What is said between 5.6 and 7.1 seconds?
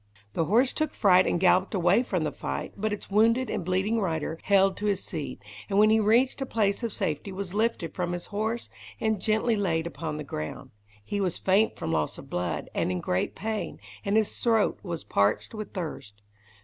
and when he reached a place of